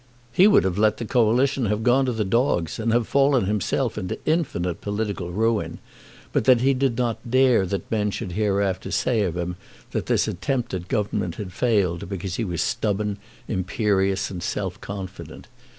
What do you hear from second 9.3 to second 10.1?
him that